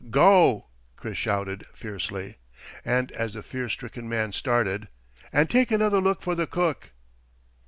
"Go!" 0.09 0.65
Chris 0.95 1.19
shouted, 1.19 1.67
fiercely. 1.75 2.37
And 2.83 3.11
as 3.11 3.33
the 3.33 3.43
fear 3.43 3.69
stricken 3.69 4.09
man 4.09 4.33
started, 4.33 4.87
"And 5.31 5.47
take 5.47 5.69
another 5.69 6.01
look 6.01 6.23
for 6.23 6.33
the 6.33 6.47
cook!" 6.47 6.89